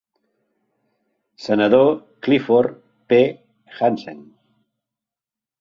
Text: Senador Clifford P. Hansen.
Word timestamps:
Senador 1.49 1.91
Clifford 2.27 2.81
P. 3.07 3.21
Hansen. 3.79 4.21